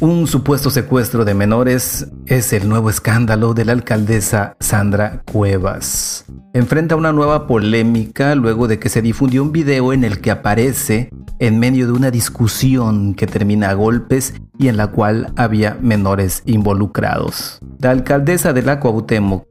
Un 0.00 0.28
supuesto 0.28 0.70
secuestro 0.70 1.24
de 1.24 1.34
menores 1.34 2.06
es 2.26 2.52
el 2.52 2.68
nuevo 2.68 2.88
escándalo 2.88 3.52
de 3.52 3.64
la 3.64 3.72
alcaldesa 3.72 4.56
Sandra 4.60 5.22
Cuevas. 5.24 6.24
Enfrenta 6.54 6.94
una 6.94 7.12
nueva 7.12 7.48
polémica 7.48 8.36
luego 8.36 8.68
de 8.68 8.78
que 8.78 8.90
se 8.90 9.02
difundió 9.02 9.42
un 9.42 9.50
video 9.50 9.92
en 9.92 10.04
el 10.04 10.20
que 10.20 10.30
aparece 10.30 11.10
en 11.40 11.58
medio 11.58 11.86
de 11.86 11.94
una 11.94 12.12
discusión 12.12 13.14
que 13.14 13.26
termina 13.26 13.70
a 13.70 13.74
golpes 13.74 14.34
y 14.56 14.68
en 14.68 14.76
la 14.76 14.86
cual 14.86 15.32
había 15.34 15.76
menores 15.82 16.44
involucrados. 16.46 17.58
La 17.80 17.90
alcaldesa 17.90 18.52
de 18.52 18.62
la 18.62 18.80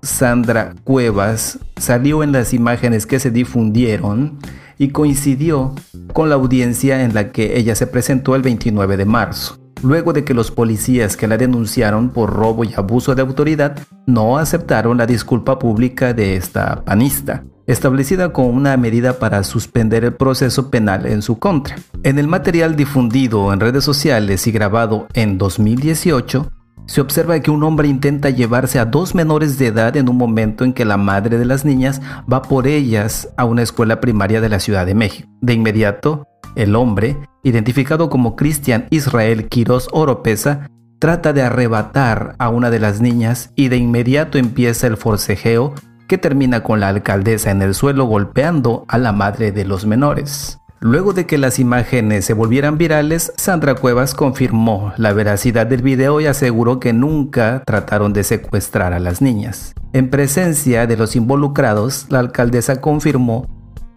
Sandra 0.01 0.75
Cuevas, 0.85 1.59
salió 1.75 2.23
en 2.23 2.31
las 2.31 2.53
imágenes 2.53 3.05
que 3.05 3.19
se 3.19 3.31
difundieron 3.31 4.39
y 4.77 4.89
coincidió 4.89 5.75
con 6.13 6.29
la 6.29 6.35
audiencia 6.35 7.03
en 7.03 7.13
la 7.13 7.33
que 7.33 7.57
ella 7.57 7.75
se 7.75 7.87
presentó 7.87 8.33
el 8.33 8.43
29 8.43 8.95
de 8.95 9.05
marzo 9.05 9.66
luego 9.81 10.13
de 10.13 10.23
que 10.23 10.33
los 10.33 10.51
policías 10.51 11.17
que 11.17 11.27
la 11.27 11.37
denunciaron 11.37 12.09
por 12.09 12.31
robo 12.33 12.63
y 12.63 12.73
abuso 12.73 13.15
de 13.15 13.21
autoridad 13.21 13.77
no 14.05 14.37
aceptaron 14.37 14.97
la 14.97 15.05
disculpa 15.05 15.59
pública 15.59 16.13
de 16.13 16.35
esta 16.35 16.83
panista, 16.83 17.43
establecida 17.65 18.33
como 18.33 18.49
una 18.49 18.77
medida 18.77 19.19
para 19.19 19.43
suspender 19.43 20.03
el 20.03 20.13
proceso 20.13 20.69
penal 20.69 21.05
en 21.05 21.21
su 21.21 21.39
contra. 21.39 21.75
En 22.03 22.19
el 22.19 22.27
material 22.27 22.75
difundido 22.75 23.51
en 23.53 23.59
redes 23.59 23.83
sociales 23.83 24.47
y 24.47 24.51
grabado 24.51 25.07
en 25.13 25.37
2018, 25.37 26.51
se 26.87 27.01
observa 27.01 27.39
que 27.41 27.51
un 27.51 27.63
hombre 27.63 27.89
intenta 27.89 28.29
llevarse 28.29 28.79
a 28.79 28.85
dos 28.85 29.13
menores 29.13 29.57
de 29.57 29.67
edad 29.67 29.97
en 29.97 30.07
un 30.07 30.17
momento 30.17 30.63
en 30.63 30.71
que 30.71 30.85
la 30.85 30.95
madre 30.95 31.37
de 31.37 31.45
las 31.45 31.65
niñas 31.65 32.01
va 32.31 32.41
por 32.41 32.65
ellas 32.65 33.29
a 33.35 33.43
una 33.43 33.61
escuela 33.61 33.99
primaria 33.99 34.39
de 34.39 34.49
la 34.49 34.59
Ciudad 34.59 34.85
de 34.85 34.95
México. 34.95 35.27
De 35.41 35.53
inmediato, 35.53 36.25
el 36.57 36.75
hombre, 36.75 37.17
identificado 37.43 38.09
como 38.09 38.35
Cristian 38.35 38.87
Israel 38.89 39.47
Quiroz 39.47 39.87
Oropesa, 39.91 40.69
trata 40.99 41.31
de 41.31 41.43
arrebatar 41.43 42.35
a 42.39 42.49
una 42.49 42.69
de 42.69 42.79
las 42.79 42.99
niñas 42.99 43.51
y 43.55 43.69
de 43.69 43.77
inmediato 43.77 44.37
empieza 44.37 44.87
el 44.87 44.97
forcejeo 44.97 45.73
que 46.07 46.17
termina 46.17 46.63
con 46.63 46.79
la 46.79 46.87
alcaldesa 46.89 47.51
en 47.51 47.61
el 47.61 47.75
suelo 47.75 48.05
golpeando 48.05 48.85
a 48.87 48.97
la 48.97 49.11
madre 49.11 49.51
de 49.51 49.65
los 49.65 49.85
menores. 49.85 50.59
Luego 50.79 51.13
de 51.13 51.25
que 51.25 51.39
las 51.39 51.57
imágenes 51.57 52.25
se 52.25 52.33
volvieran 52.33 52.77
virales, 52.77 53.33
Sandra 53.35 53.73
Cuevas 53.75 54.13
confirmó 54.13 54.93
la 54.97 55.11
veracidad 55.11 55.65
del 55.65 55.81
video 55.81 56.21
y 56.21 56.27
aseguró 56.27 56.79
que 56.79 56.93
nunca 56.93 57.63
trataron 57.65 58.13
de 58.13 58.23
secuestrar 58.23 58.93
a 58.93 58.99
las 58.99 59.21
niñas. 59.21 59.73
En 59.93 60.09
presencia 60.09 60.85
de 60.85 60.95
los 60.95 61.15
involucrados, 61.15 62.05
la 62.09 62.19
alcaldesa 62.19 62.79
confirmó 62.79 63.47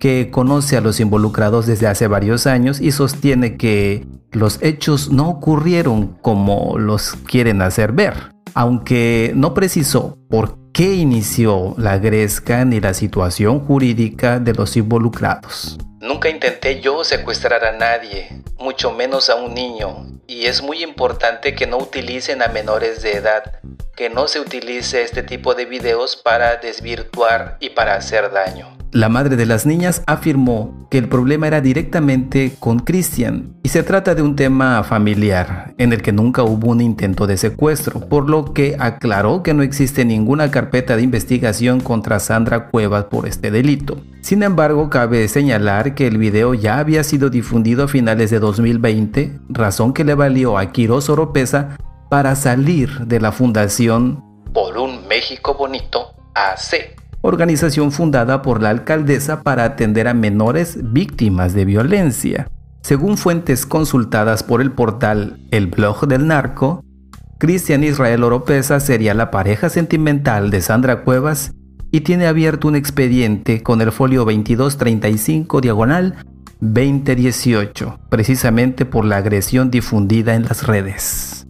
que 0.00 0.30
conoce 0.33 0.76
a 0.76 0.80
los 0.80 0.99
involucrados 0.99 1.66
desde 1.66 1.87
hace 1.87 2.09
varios 2.09 2.49
años 2.49 2.80
y 2.80 2.90
sostiene 2.90 3.57
que 3.57 4.07
los 4.33 4.61
hechos 4.62 5.11
no 5.11 5.28
ocurrieron 5.28 6.19
como 6.23 6.78
los 6.78 7.12
quieren 7.12 7.62
hacer 7.62 7.92
ver, 7.92 8.14
aunque 8.54 9.33
no 9.37 9.54
precisó 9.54 10.16
por 10.28 10.59
qué 10.73 10.95
inició 10.95 11.75
la 11.76 11.99
gresca 11.99 12.64
ni 12.64 12.80
la 12.80 12.95
situación 12.95 13.61
jurídica 13.61 14.40
de 14.40 14.54
los 14.54 14.76
involucrados. 14.76 15.78
Nunca 16.00 16.30
intenté 16.30 16.80
yo 16.80 17.04
secuestrar 17.04 17.62
a 17.62 17.73
nadie, 17.73 18.42
mucho 18.59 18.92
menos 18.92 19.28
a 19.28 19.35
un 19.35 19.52
niño, 19.52 20.07
y 20.26 20.47
es 20.47 20.62
muy 20.62 20.83
importante 20.83 21.54
que 21.54 21.66
no 21.66 21.76
utilicen 21.76 22.40
a 22.40 22.49
menores 22.49 23.02
de 23.02 23.16
edad, 23.16 23.61
que 23.97 24.09
no 24.09 24.28
se 24.28 24.40
utilice 24.40 25.02
este 25.02 25.23
tipo 25.23 25.54
de 25.54 25.66
videos 25.66 26.16
para 26.16 26.57
desvirtuar 26.57 27.59
y 27.61 27.71
para 27.71 27.97
hacer 27.97 28.30
daño. 28.33 28.79
La 28.92 29.09
madre 29.09 29.37
de 29.37 29.47
las 29.47 29.66
niñas 29.66 30.02
afirmó 30.09 30.88
que 30.90 30.99
el 30.99 31.09
problema 31.09 31.47
era 31.47 31.61
directamente 31.61 32.56
con 32.59 32.80
Christian 32.80 33.54
y 33.62 33.68
se 33.68 33.85
trata 33.85 34.16
de 34.16 34.23
un 34.23 34.35
tema 34.35 34.82
familiar 34.82 35.75
en 35.78 35.92
el 35.92 36.02
que 36.02 36.11
nunca 36.11 36.42
hubo 36.42 36.70
un 36.70 36.80
intento 36.80 37.28
de 37.28 37.37
secuestro, 37.37 38.00
por 38.00 38.28
lo 38.28 38.52
que 38.52 38.75
aclaró 38.80 39.44
que 39.44 39.54
no 39.54 39.62
existe 39.62 40.04
ninguna 40.04 40.50
carpeta 40.50 40.97
de 40.97 41.02
investigación 41.02 41.78
contra 41.78 42.18
Sandra 42.18 42.68
Cuevas 42.68 43.04
por 43.04 43.28
este 43.28 43.52
delito. 43.52 44.02
Sin 44.23 44.42
embargo, 44.42 44.90
cabe 44.90 45.28
señalar 45.28 45.94
que 45.94 46.09
el 46.09 46.18
video 46.18 46.54
ya 46.54 46.80
había 46.80 47.04
sido 47.04 47.30
difundido 47.30 47.85
a 47.85 47.88
finales 47.88 48.30
de 48.30 48.40
2020, 48.40 49.38
razón 49.50 49.92
que 49.92 50.02
le 50.02 50.14
valió 50.14 50.59
a 50.59 50.73
Quiroz 50.73 51.09
Oropesa 51.11 51.76
para 52.11 52.35
salir 52.35 53.06
de 53.06 53.20
la 53.20 53.30
fundación 53.30 54.25
Por 54.52 54.76
un 54.76 55.06
México 55.06 55.54
Bonito 55.54 56.12
AC 56.35 56.99
organización 57.22 57.92
fundada 57.92 58.42
por 58.42 58.62
la 58.62 58.70
alcaldesa 58.70 59.42
para 59.42 59.64
atender 59.64 60.08
a 60.08 60.14
menores 60.14 60.78
víctimas 60.92 61.52
de 61.52 61.64
violencia. 61.64 62.48
Según 62.82 63.18
fuentes 63.18 63.66
consultadas 63.66 64.42
por 64.42 64.60
el 64.60 64.72
portal 64.72 65.38
El 65.50 65.66
Blog 65.66 66.06
del 66.08 66.26
Narco, 66.26 66.82
Cristian 67.38 67.84
Israel 67.84 68.24
Oropesa 68.24 68.80
sería 68.80 69.14
la 69.14 69.30
pareja 69.30 69.68
sentimental 69.68 70.50
de 70.50 70.60
Sandra 70.60 71.02
Cuevas 71.02 71.52
y 71.90 72.02
tiene 72.02 72.26
abierto 72.26 72.68
un 72.68 72.76
expediente 72.76 73.62
con 73.62 73.80
el 73.80 73.92
folio 73.92 74.20
2235 74.24 75.60
diagonal 75.60 76.16
2018, 76.60 77.98
precisamente 78.10 78.84
por 78.84 79.04
la 79.04 79.16
agresión 79.16 79.70
difundida 79.70 80.34
en 80.34 80.44
las 80.44 80.66
redes. 80.66 81.46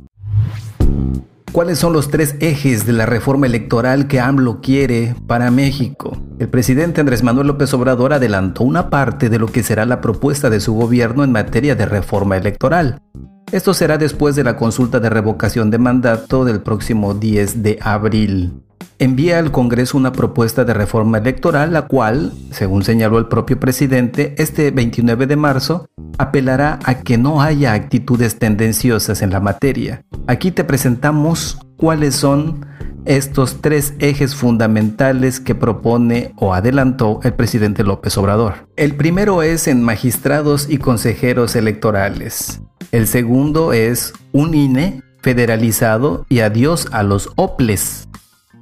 ¿Cuáles 1.53 1.81
son 1.81 1.93
los 1.93 2.11
tres 2.11 2.37
ejes 2.39 2.87
de 2.87 2.93
la 2.93 3.07
reforma 3.07 3.47
electoral 3.47 4.07
que 4.07 4.21
AMLO 4.21 4.61
quiere 4.61 5.17
para 5.27 5.51
México? 5.51 6.17
El 6.39 6.49
presidente 6.49 7.01
Andrés 7.01 7.25
Manuel 7.25 7.49
López 7.49 7.75
Obrador 7.75 8.13
adelantó 8.13 8.63
una 8.63 8.89
parte 8.89 9.29
de 9.29 9.41
lo 9.41 9.49
que 9.49 9.65
será 9.65 9.85
la 9.85 10.01
propuesta 10.01 10.49
de 10.49 10.61
su 10.61 10.75
gobierno 10.75 11.25
en 11.25 11.33
materia 11.33 11.75
de 11.75 11.87
reforma 11.87 12.37
electoral. 12.37 13.03
Esto 13.51 13.75
será 13.75 13.99
después 13.99 14.37
de 14.37 14.45
la 14.45 14.57
consulta 14.57 15.01
de 15.01 15.11
revocación 15.11 15.71
de 15.73 15.79
mandato 15.79 16.45
del 16.45 16.63
próximo 16.63 17.15
10 17.15 17.65
de 17.65 17.81
abril 17.83 18.63
envía 19.01 19.39
al 19.39 19.51
Congreso 19.51 19.97
una 19.97 20.13
propuesta 20.13 20.65
de 20.65 20.75
reforma 20.75 21.19
electoral, 21.19 21.73
la 21.73 21.87
cual, 21.87 22.33
según 22.51 22.85
señaló 22.85 23.19
el 23.19 23.29
propio 23.29 23.59
presidente, 23.59 24.35
este 24.39 24.71
29 24.71 25.27
de 25.27 25.37
marzo 25.37 25.87
apelará 26.19 26.79
a 26.85 27.01
que 27.01 27.17
no 27.17 27.41
haya 27.41 27.73
actitudes 27.73 28.39
tendenciosas 28.39 29.23
en 29.23 29.31
la 29.31 29.41
materia. 29.41 30.05
Aquí 30.27 30.51
te 30.51 30.65
presentamos 30.65 31.59
cuáles 31.77 32.15
son 32.15 32.67
estos 33.07 33.63
tres 33.63 33.95
ejes 33.99 34.35
fundamentales 34.35 35.41
que 35.41 35.55
propone 35.55 36.35
o 36.37 36.53
adelantó 36.53 37.21
el 37.23 37.33
presidente 37.33 37.83
López 37.85 38.19
Obrador. 38.19 38.69
El 38.77 38.95
primero 38.97 39.43
es 39.43 39.67
en 39.67 39.83
magistrados 39.83 40.69
y 40.69 40.77
consejeros 40.77 41.57
electorales. 41.57 42.61
El 42.93 43.07
segundo 43.07 43.73
es 43.73 44.13
un 44.33 44.55
INE 44.55 45.03
federalizado 45.23 46.27
y 46.29 46.41
adiós 46.41 46.87
a 46.93 47.03
los 47.03 47.31
OPLES 47.37 48.10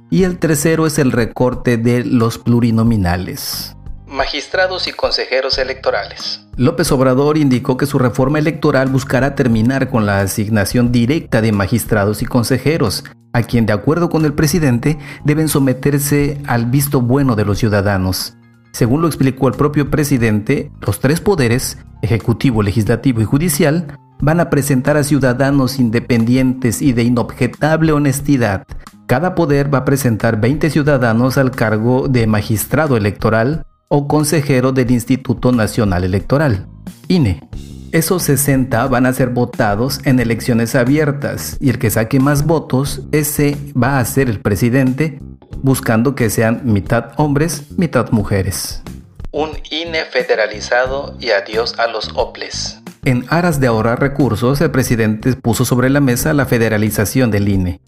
y 0.09 0.23
el 0.23 0.39
tercero 0.39 0.87
es 0.87 0.99
el 0.99 1.11
recorte 1.11 1.77
de 1.77 2.03
los 2.03 2.37
plurinominales. 2.37 3.75
Magistrados 4.07 4.87
y 4.87 4.91
consejeros 4.91 5.59
electorales. 5.59 6.45
López 6.57 6.91
Obrador 6.91 7.37
indicó 7.37 7.77
que 7.77 7.85
su 7.85 7.99
reforma 7.99 8.39
electoral 8.39 8.89
buscará 8.89 9.35
terminar 9.35 9.89
con 9.89 10.05
la 10.05 10.21
asignación 10.21 10.91
directa 10.91 11.41
de 11.41 11.51
magistrados 11.51 12.21
y 12.23 12.25
consejeros, 12.25 13.03
a 13.33 13.43
quien 13.43 13.67
de 13.67 13.73
acuerdo 13.73 14.09
con 14.09 14.25
el 14.25 14.33
presidente 14.33 14.97
deben 15.23 15.47
someterse 15.47 16.41
al 16.47 16.65
visto 16.65 17.01
bueno 17.01 17.35
de 17.35 17.45
los 17.45 17.59
ciudadanos. 17.59 18.33
Según 18.71 19.01
lo 19.01 19.07
explicó 19.07 19.47
el 19.47 19.53
propio 19.53 19.91
presidente, 19.91 20.71
los 20.81 20.99
tres 20.99 21.21
poderes, 21.21 21.77
ejecutivo, 22.01 22.63
legislativo 22.63 23.21
y 23.21 23.25
judicial, 23.25 23.97
van 24.19 24.39
a 24.39 24.49
presentar 24.49 24.97
a 24.97 25.03
ciudadanos 25.03 25.79
independientes 25.79 26.81
y 26.81 26.93
de 26.93 27.03
inobjetable 27.03 27.91
honestidad 27.91 28.65
cada 29.09 29.33
poder 29.33 29.73
va 29.73 29.79
a 29.79 29.85
presentar 29.85 30.39
20 30.39 30.69
ciudadanos 30.69 31.39
al 31.39 31.49
cargo 31.49 32.07
de 32.07 32.27
magistrado 32.27 32.95
electoral 32.95 33.65
o 33.87 34.07
consejero 34.07 34.71
del 34.71 34.91
Instituto 34.91 35.51
Nacional 35.51 36.03
Electoral, 36.03 36.67
INE. 37.07 37.41
Esos 37.91 38.21
60 38.21 38.85
van 38.85 39.07
a 39.07 39.13
ser 39.13 39.29
votados 39.29 39.99
en 40.05 40.19
elecciones 40.19 40.75
abiertas 40.75 41.57
y 41.59 41.71
el 41.71 41.79
que 41.79 41.89
saque 41.89 42.19
más 42.19 42.45
votos, 42.45 43.01
ese 43.11 43.57
va 43.75 43.97
a 43.97 44.05
ser 44.05 44.29
el 44.29 44.41
presidente, 44.41 45.17
buscando 45.63 46.13
que 46.13 46.29
sean 46.29 46.61
mitad 46.65 47.13
hombres, 47.17 47.63
mitad 47.79 48.11
mujeres. 48.11 48.83
Un 49.31 49.49
INE 49.71 50.05
federalizado 50.05 51.17
y 51.19 51.31
adiós 51.31 51.79
a 51.79 51.87
los 51.87 52.11
OPLES. 52.13 52.83
En 53.05 53.25
aras 53.29 53.59
de 53.59 53.65
ahorrar 53.65 53.99
recursos, 53.99 54.61
el 54.61 54.69
presidente 54.69 55.33
puso 55.33 55.65
sobre 55.65 55.89
la 55.89 55.99
mesa 55.99 56.31
la 56.35 56.45
federalización 56.45 57.31
del 57.31 57.49
INE 57.49 57.81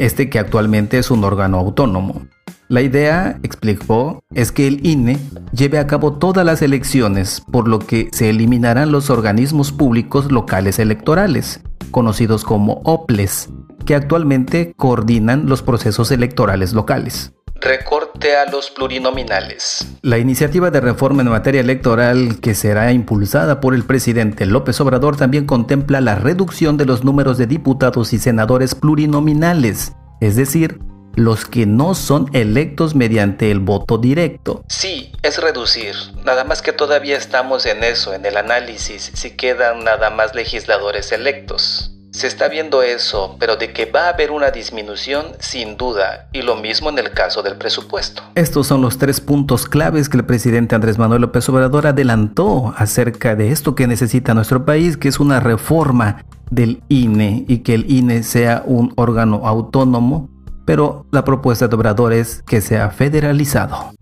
este 0.00 0.30
que 0.30 0.38
actualmente 0.38 0.98
es 0.98 1.10
un 1.10 1.24
órgano 1.24 1.58
autónomo. 1.58 2.22
La 2.68 2.80
idea, 2.80 3.38
explicó, 3.42 4.22
es 4.32 4.50
que 4.50 4.66
el 4.66 4.86
INE 4.86 5.18
lleve 5.52 5.78
a 5.78 5.86
cabo 5.86 6.14
todas 6.14 6.46
las 6.46 6.62
elecciones, 6.62 7.42
por 7.52 7.68
lo 7.68 7.80
que 7.80 8.08
se 8.12 8.30
eliminarán 8.30 8.92
los 8.92 9.10
organismos 9.10 9.72
públicos 9.72 10.32
locales 10.32 10.78
electorales, 10.78 11.62
conocidos 11.90 12.44
como 12.44 12.80
OPLES, 12.84 13.50
que 13.84 13.94
actualmente 13.94 14.72
coordinan 14.76 15.46
los 15.46 15.62
procesos 15.62 16.10
electorales 16.12 16.72
locales. 16.72 17.34
Recorte 17.60 18.36
a 18.36 18.46
los 18.50 18.70
plurinominales. 18.70 19.86
La 20.00 20.16
iniciativa 20.16 20.70
de 20.70 20.80
reforma 20.80 21.20
en 21.22 21.28
materia 21.28 21.60
electoral 21.60 22.40
que 22.40 22.54
será 22.54 22.90
impulsada 22.92 23.60
por 23.60 23.74
el 23.74 23.84
presidente 23.84 24.46
López 24.46 24.80
Obrador 24.80 25.16
también 25.16 25.44
contempla 25.44 26.00
la 26.00 26.14
reducción 26.14 26.78
de 26.78 26.86
los 26.86 27.04
números 27.04 27.36
de 27.36 27.46
diputados 27.46 28.14
y 28.14 28.18
senadores 28.18 28.74
plurinominales, 28.74 29.92
es 30.22 30.36
decir, 30.36 30.80
los 31.14 31.44
que 31.44 31.66
no 31.66 31.94
son 31.94 32.30
electos 32.32 32.94
mediante 32.94 33.50
el 33.50 33.60
voto 33.60 33.98
directo. 33.98 34.64
Sí, 34.68 35.12
es 35.22 35.40
reducir. 35.42 35.94
Nada 36.24 36.44
más 36.44 36.62
que 36.62 36.72
todavía 36.72 37.16
estamos 37.16 37.66
en 37.66 37.84
eso, 37.84 38.14
en 38.14 38.24
el 38.24 38.36
análisis, 38.36 39.10
si 39.14 39.36
quedan 39.36 39.84
nada 39.84 40.10
más 40.10 40.34
legisladores 40.34 41.12
electos. 41.12 41.92
Se 42.20 42.26
está 42.26 42.48
viendo 42.48 42.82
eso, 42.82 43.34
pero 43.40 43.56
de 43.56 43.72
que 43.72 43.86
va 43.86 44.04
a 44.04 44.08
haber 44.10 44.30
una 44.30 44.50
disminución, 44.50 45.24
sin 45.38 45.78
duda, 45.78 46.28
y 46.34 46.42
lo 46.42 46.54
mismo 46.54 46.90
en 46.90 46.98
el 46.98 47.12
caso 47.12 47.42
del 47.42 47.56
presupuesto. 47.56 48.22
Estos 48.34 48.66
son 48.66 48.82
los 48.82 48.98
tres 48.98 49.22
puntos 49.22 49.66
claves 49.66 50.10
que 50.10 50.18
el 50.18 50.26
presidente 50.26 50.74
Andrés 50.74 50.98
Manuel 50.98 51.22
López 51.22 51.48
Obrador 51.48 51.86
adelantó 51.86 52.74
acerca 52.76 53.36
de 53.36 53.52
esto 53.52 53.74
que 53.74 53.86
necesita 53.86 54.34
nuestro 54.34 54.66
país, 54.66 54.98
que 54.98 55.08
es 55.08 55.18
una 55.18 55.40
reforma 55.40 56.22
del 56.50 56.82
INE 56.90 57.46
y 57.48 57.60
que 57.60 57.72
el 57.72 57.90
INE 57.90 58.22
sea 58.22 58.64
un 58.66 58.92
órgano 58.96 59.46
autónomo, 59.46 60.28
pero 60.66 61.06
la 61.12 61.24
propuesta 61.24 61.68
de 61.68 61.74
Obrador 61.74 62.12
es 62.12 62.42
que 62.42 62.60
sea 62.60 62.90
federalizado. 62.90 63.94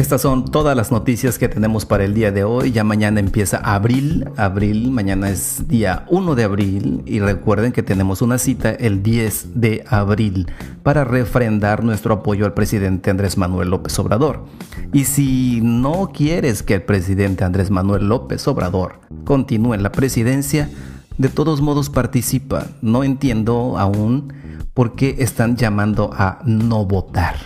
Estas 0.00 0.22
son 0.22 0.46
todas 0.46 0.74
las 0.74 0.90
noticias 0.90 1.38
que 1.38 1.50
tenemos 1.50 1.84
para 1.84 2.04
el 2.04 2.14
día 2.14 2.32
de 2.32 2.42
hoy. 2.42 2.72
Ya 2.72 2.84
mañana 2.84 3.20
empieza 3.20 3.58
abril. 3.58 4.26
Abril, 4.38 4.90
mañana 4.90 5.28
es 5.28 5.68
día 5.68 6.06
1 6.08 6.34
de 6.36 6.44
abril. 6.44 7.02
Y 7.04 7.20
recuerden 7.20 7.72
que 7.72 7.82
tenemos 7.82 8.22
una 8.22 8.38
cita 8.38 8.70
el 8.70 9.02
10 9.02 9.60
de 9.60 9.84
abril 9.86 10.46
para 10.82 11.04
refrendar 11.04 11.84
nuestro 11.84 12.14
apoyo 12.14 12.46
al 12.46 12.54
presidente 12.54 13.10
Andrés 13.10 13.36
Manuel 13.36 13.68
López 13.68 13.98
Obrador. 13.98 14.46
Y 14.90 15.04
si 15.04 15.60
no 15.62 16.12
quieres 16.14 16.62
que 16.62 16.76
el 16.76 16.82
presidente 16.82 17.44
Andrés 17.44 17.70
Manuel 17.70 18.08
López 18.08 18.48
Obrador 18.48 19.00
continúe 19.26 19.74
en 19.74 19.82
la 19.82 19.92
presidencia, 19.92 20.70
de 21.18 21.28
todos 21.28 21.60
modos 21.60 21.90
participa. 21.90 22.68
No 22.80 23.04
entiendo 23.04 23.76
aún 23.76 24.32
por 24.72 24.94
qué 24.94 25.16
están 25.18 25.56
llamando 25.56 26.10
a 26.14 26.38
no 26.46 26.86
votar. 26.86 27.36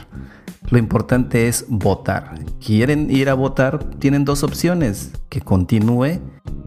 Lo 0.71 0.78
importante 0.78 1.49
es 1.49 1.66
votar. 1.68 2.35
¿Quieren 2.64 3.11
ir 3.11 3.28
a 3.28 3.35
votar? 3.35 3.78
Tienen 3.99 4.25
dos 4.25 4.42
opciones, 4.42 5.12
que 5.28 5.40
continúe 5.40 6.21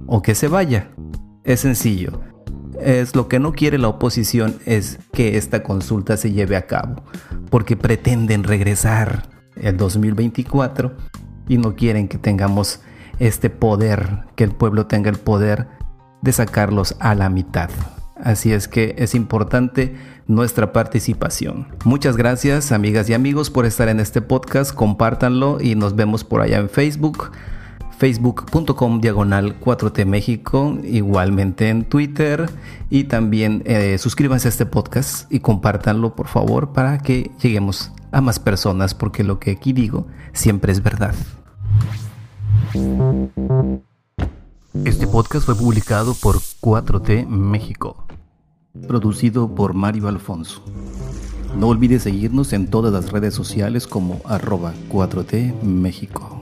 o 0.05 0.21
que 0.21 0.35
se 0.35 0.47
vaya. 0.47 0.91
Es 1.43 1.61
sencillo. 1.61 2.21
Es 2.79 3.15
lo 3.15 3.27
que 3.27 3.39
no 3.39 3.53
quiere 3.53 3.77
la 3.79 3.87
oposición 3.87 4.55
es 4.65 4.99
que 5.11 5.37
esta 5.37 5.63
consulta 5.63 6.15
se 6.15 6.31
lleve 6.31 6.55
a 6.55 6.67
cabo, 6.67 7.03
porque 7.49 7.75
pretenden 7.75 8.43
regresar 8.43 9.23
el 9.55 9.77
2024 9.77 10.95
y 11.47 11.57
no 11.57 11.75
quieren 11.75 12.07
que 12.07 12.19
tengamos 12.19 12.81
este 13.17 13.49
poder, 13.49 14.25
que 14.35 14.43
el 14.43 14.51
pueblo 14.51 14.85
tenga 14.85 15.09
el 15.09 15.17
poder 15.17 15.67
de 16.21 16.31
sacarlos 16.33 16.95
a 16.99 17.15
la 17.15 17.29
mitad. 17.29 17.69
Así 18.15 18.53
es 18.53 18.67
que 18.67 18.95
es 18.97 19.15
importante 19.15 19.95
nuestra 20.27 20.73
participación. 20.73 21.67
Muchas 21.85 22.17
gracias 22.17 22.71
amigas 22.71 23.09
y 23.09 23.13
amigos 23.13 23.49
por 23.49 23.65
estar 23.65 23.89
en 23.89 23.99
este 23.99 24.21
podcast, 24.21 24.73
compártanlo 24.73 25.59
y 25.61 25.75
nos 25.75 25.95
vemos 25.95 26.23
por 26.23 26.41
allá 26.41 26.57
en 26.57 26.69
Facebook 26.69 27.31
facebook.com 27.97 29.01
diagonal 29.01 29.59
4T 29.59 30.05
México, 30.05 30.77
igualmente 30.83 31.69
en 31.69 31.83
Twitter 31.83 32.49
y 32.89 33.05
también 33.05 33.63
eh, 33.65 33.97
suscríbanse 33.97 34.47
a 34.47 34.49
este 34.49 34.65
podcast 34.65 35.31
y 35.31 35.39
compártanlo 35.39 36.15
por 36.15 36.27
favor 36.27 36.73
para 36.73 36.99
que 36.99 37.31
lleguemos 37.41 37.91
a 38.11 38.21
más 38.21 38.39
personas 38.39 38.93
porque 38.93 39.23
lo 39.23 39.39
que 39.39 39.51
aquí 39.51 39.73
digo 39.73 40.07
siempre 40.33 40.71
es 40.71 40.83
verdad. 40.83 41.15
Este 44.85 45.07
podcast 45.07 45.45
fue 45.45 45.55
publicado 45.55 46.13
por 46.13 46.35
4T 46.37 47.27
México. 47.27 48.06
Producido 48.85 49.55
por 49.55 49.73
Mario 49.73 50.07
Alfonso. 50.07 50.61
No 51.57 51.67
olvides 51.69 52.03
seguirnos 52.03 52.53
en 52.53 52.67
todas 52.67 52.93
las 52.93 53.11
redes 53.11 53.33
sociales 53.33 53.87
como 53.87 54.21
arroba 54.25 54.73
4T 54.89 55.61
México. 55.63 56.36